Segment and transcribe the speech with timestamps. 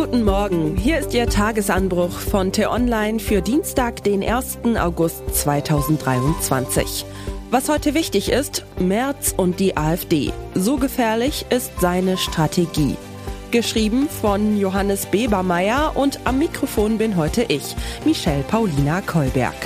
[0.00, 4.58] Guten Morgen, hier ist Ihr Tagesanbruch von T-Online für Dienstag, den 1.
[4.78, 7.04] August 2023.
[7.50, 10.32] Was heute wichtig ist, Merz und die AfD.
[10.54, 12.94] So gefährlich ist seine Strategie.
[13.50, 17.74] Geschrieben von Johannes Bebermeier und am Mikrofon bin heute ich,
[18.04, 19.56] Michelle Paulina Kolberg.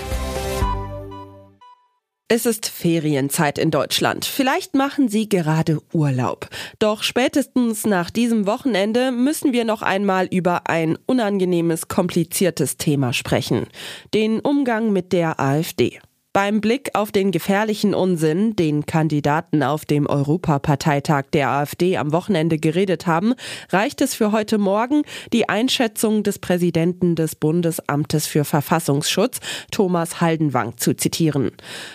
[2.34, 4.24] Es ist Ferienzeit in Deutschland.
[4.24, 6.48] Vielleicht machen Sie gerade Urlaub.
[6.78, 13.66] Doch spätestens nach diesem Wochenende müssen wir noch einmal über ein unangenehmes, kompliziertes Thema sprechen.
[14.14, 16.00] Den Umgang mit der AfD.
[16.34, 22.56] Beim Blick auf den gefährlichen Unsinn, den Kandidaten auf dem Europaparteitag der AfD am Wochenende
[22.56, 23.34] geredet haben,
[23.68, 25.02] reicht es für heute Morgen,
[25.34, 31.50] die Einschätzung des Präsidenten des Bundesamtes für Verfassungsschutz, Thomas Haldenwang, zu zitieren.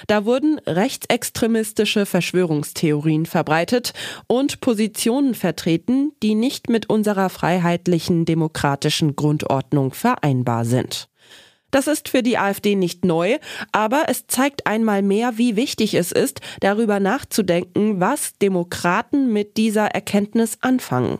[0.05, 3.93] Da wurden rechtsextremistische Verschwörungstheorien verbreitet
[4.27, 11.09] und Positionen vertreten, die nicht mit unserer freiheitlichen demokratischen Grundordnung vereinbar sind.
[11.71, 13.37] Das ist für die AfD nicht neu,
[13.71, 19.87] aber es zeigt einmal mehr, wie wichtig es ist, darüber nachzudenken, was Demokraten mit dieser
[19.87, 21.19] Erkenntnis anfangen.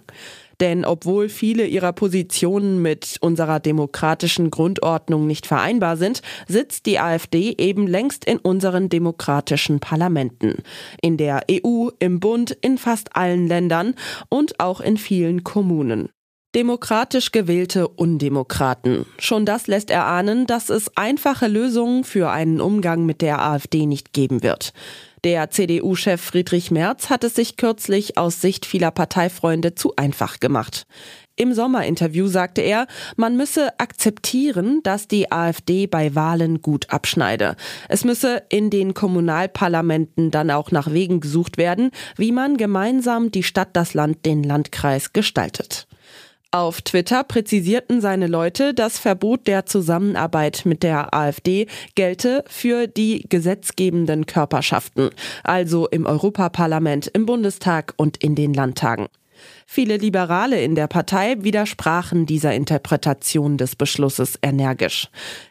[0.60, 7.54] Denn obwohl viele ihrer Positionen mit unserer demokratischen Grundordnung nicht vereinbar sind, sitzt die AfD
[7.58, 10.64] eben längst in unseren demokratischen Parlamenten.
[11.02, 13.94] In der EU, im Bund, in fast allen Ländern
[14.30, 16.10] und auch in vielen Kommunen.
[16.56, 19.06] Demokratisch gewählte Undemokraten.
[19.20, 24.14] Schon das lässt erahnen, dass es einfache Lösungen für einen Umgang mit der AfD nicht
[24.14, 24.74] geben wird.
[25.24, 30.88] Der CDU-Chef Friedrich Merz hat es sich kürzlich aus Sicht vieler Parteifreunde zu einfach gemacht.
[31.36, 37.56] Im Sommerinterview sagte er, man müsse akzeptieren, dass die AfD bei Wahlen gut abschneide.
[37.90, 43.44] Es müsse in den Kommunalparlamenten dann auch nach Wegen gesucht werden, wie man gemeinsam die
[43.44, 45.87] Stadt, das Land, den Landkreis gestaltet.
[46.58, 53.28] Auf Twitter präzisierten seine Leute, das Verbot der Zusammenarbeit mit der AfD gelte für die
[53.30, 55.12] gesetzgebenden Körperschaften,
[55.44, 59.06] also im Europaparlament, im Bundestag und in den Landtagen.
[59.66, 65.10] Viele Liberale in der Partei widersprachen dieser Interpretation des Beschlusses energisch.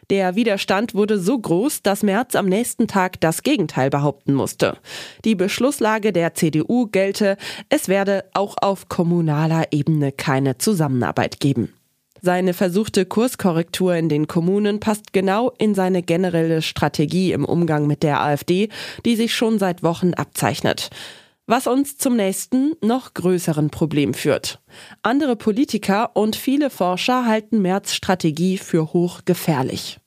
[0.09, 4.77] Der Widerstand wurde so groß, dass Merz am nächsten Tag das Gegenteil behaupten musste.
[5.25, 7.37] Die Beschlusslage der CDU gelte,
[7.69, 11.73] es werde auch auf kommunaler Ebene keine Zusammenarbeit geben.
[12.21, 18.03] Seine versuchte Kurskorrektur in den Kommunen passt genau in seine generelle Strategie im Umgang mit
[18.03, 18.69] der AfD,
[19.05, 20.89] die sich schon seit Wochen abzeichnet
[21.47, 24.59] was uns zum nächsten, noch größeren Problem führt.
[25.01, 29.99] Andere Politiker und viele Forscher halten Merz Strategie für hochgefährlich.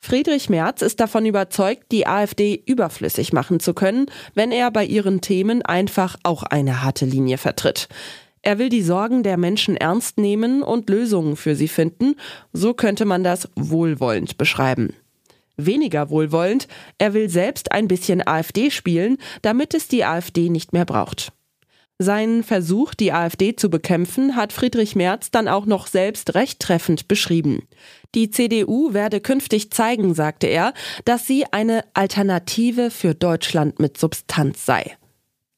[0.00, 5.20] Friedrich Merz ist davon überzeugt, die AfD überflüssig machen zu können, wenn er bei ihren
[5.20, 7.88] Themen einfach auch eine harte Linie vertritt.
[8.42, 12.16] Er will die Sorgen der Menschen ernst nehmen und Lösungen für sie finden,
[12.52, 14.94] so könnte man das wohlwollend beschreiben
[15.56, 20.84] weniger wohlwollend, er will selbst ein bisschen AfD spielen, damit es die AfD nicht mehr
[20.84, 21.32] braucht.
[21.98, 27.06] Seinen Versuch, die AfD zu bekämpfen, hat Friedrich Merz dann auch noch selbst recht treffend
[27.06, 27.68] beschrieben.
[28.16, 34.66] Die CDU werde künftig zeigen, sagte er, dass sie eine Alternative für Deutschland mit Substanz
[34.66, 34.96] sei.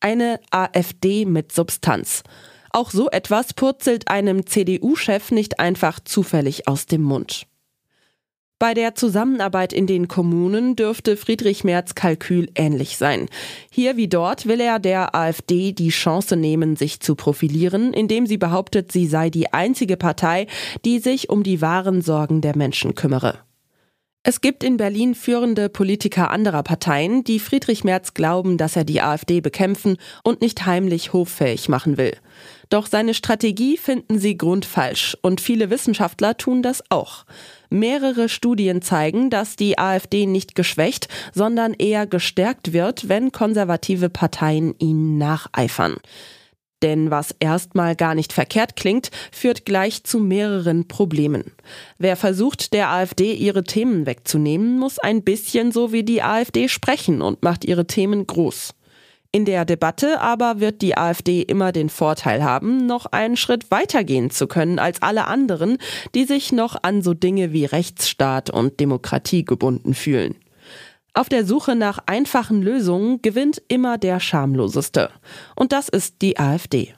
[0.01, 2.23] Eine AfD mit Substanz.
[2.71, 7.47] Auch so etwas purzelt einem CDU-Chef nicht einfach zufällig aus dem Mund.
[8.59, 13.29] Bei der Zusammenarbeit in den Kommunen dürfte Friedrich Merz Kalkül ähnlich sein.
[13.71, 18.39] Hier wie dort will er der AfD die Chance nehmen, sich zu profilieren, indem sie
[18.39, 20.47] behauptet, sie sei die einzige Partei,
[20.87, 23.46] die sich um die wahren Sorgen der Menschen kümmere.
[24.29, 29.01] Es gibt in Berlin führende Politiker anderer Parteien, die Friedrich Merz glauben, dass er die
[29.01, 32.13] AfD bekämpfen und nicht heimlich hoffähig machen will.
[32.69, 37.25] Doch seine Strategie finden sie grundfalsch und viele Wissenschaftler tun das auch.
[37.71, 44.75] Mehrere Studien zeigen, dass die AfD nicht geschwächt, sondern eher gestärkt wird, wenn konservative Parteien
[44.81, 45.99] ihnen nacheifern.
[46.83, 51.53] Denn was erstmal gar nicht verkehrt klingt, führt gleich zu mehreren Problemen.
[51.99, 57.23] Wer versucht, der AfD ihre Themen wegzunehmen, muss ein bisschen so wie die AfD sprechen
[57.23, 58.75] und macht ihre Themen groß.
[59.33, 64.31] In der Debatte aber wird die AfD immer den Vorteil haben, noch einen Schritt weitergehen
[64.31, 65.79] zu können als alle anderen,
[66.15, 70.37] die sich noch an so Dinge wie Rechtsstaat und Demokratie gebunden fühlen.
[71.17, 75.09] Auf der Suche nach einfachen Lösungen gewinnt immer der Schamloseste.
[75.55, 76.93] Und das ist die AfD.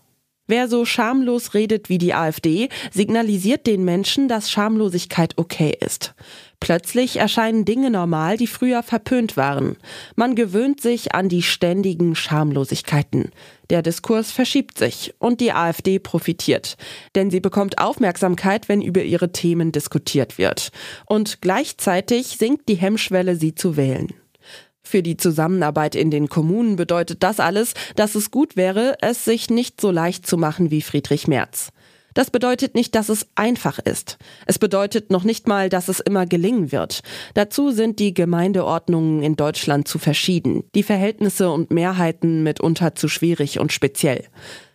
[0.49, 6.17] Wer so schamlos redet wie die AfD, signalisiert den Menschen, dass Schamlosigkeit okay ist.
[6.61, 9.77] Plötzlich erscheinen Dinge normal, die früher verpönt waren.
[10.17, 13.31] Man gewöhnt sich an die ständigen Schamlosigkeiten.
[13.71, 16.77] Der Diskurs verschiebt sich und die AfD profitiert.
[17.15, 20.71] Denn sie bekommt Aufmerksamkeit, wenn über ihre Themen diskutiert wird.
[21.07, 24.09] Und gleichzeitig sinkt die Hemmschwelle, sie zu wählen.
[24.83, 29.51] Für die Zusammenarbeit in den Kommunen bedeutet das alles, dass es gut wäre, es sich
[29.51, 31.69] nicht so leicht zu machen wie Friedrich Merz.
[32.15, 34.19] Das bedeutet nicht, dass es einfach ist.
[34.47, 37.01] Es bedeutet noch nicht mal, dass es immer gelingen wird.
[37.35, 43.61] Dazu sind die Gemeindeordnungen in Deutschland zu verschieden, die Verhältnisse und Mehrheiten mitunter zu schwierig
[43.61, 44.25] und speziell.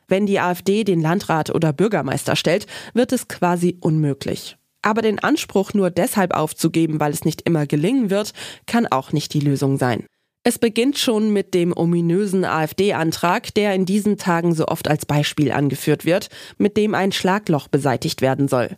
[0.08, 4.58] Wenn die AfD den Landrat oder Bürgermeister stellt, wird es quasi unmöglich.
[4.82, 8.34] Aber den Anspruch nur deshalb aufzugeben, weil es nicht immer gelingen wird,
[8.68, 10.06] kann auch nicht die Lösung sein.
[10.46, 15.54] Es beginnt schon mit dem ominösen AfD-Antrag, der in diesen Tagen so oft als Beispiel
[15.54, 18.76] angeführt wird, mit dem ein Schlagloch beseitigt werden soll.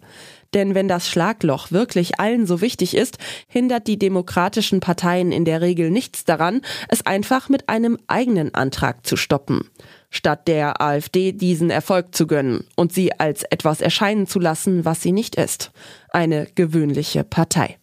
[0.53, 3.17] Denn wenn das Schlagloch wirklich allen so wichtig ist,
[3.47, 9.05] hindert die demokratischen Parteien in der Regel nichts daran, es einfach mit einem eigenen Antrag
[9.05, 9.67] zu stoppen.
[10.11, 15.01] Statt der AfD diesen Erfolg zu gönnen und sie als etwas erscheinen zu lassen, was
[15.01, 15.71] sie nicht ist.
[16.11, 17.79] Eine gewöhnliche Partei.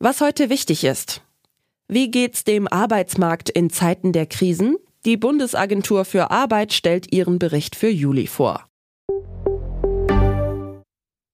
[0.00, 1.22] Was heute wichtig ist.
[1.88, 4.76] Wie geht's dem Arbeitsmarkt in Zeiten der Krisen?
[5.04, 8.64] Die Bundesagentur für Arbeit stellt ihren Bericht für Juli vor.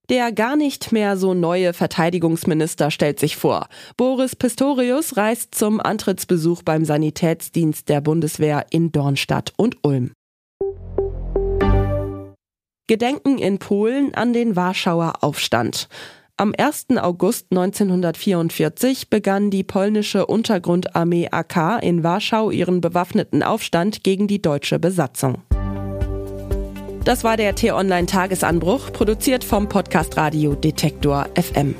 [0.09, 3.67] Der gar nicht mehr so neue Verteidigungsminister stellt sich vor.
[3.97, 10.11] Boris Pistorius reist zum Antrittsbesuch beim Sanitätsdienst der Bundeswehr in Dornstadt und Ulm.
[12.87, 15.87] Gedenken in Polen an den Warschauer Aufstand.
[16.37, 16.87] Am 1.
[16.97, 24.77] August 1944 begann die polnische Untergrundarmee AK in Warschau ihren bewaffneten Aufstand gegen die deutsche
[24.77, 25.37] Besatzung.
[27.05, 31.73] Das war der T-Online-Tagesanbruch, produziert vom Podcast Radio Detektor FM.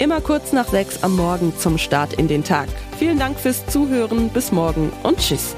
[0.00, 2.66] Immer kurz nach sechs am Morgen zum Start in den Tag.
[2.98, 5.54] Vielen Dank fürs Zuhören, bis morgen und tschüss.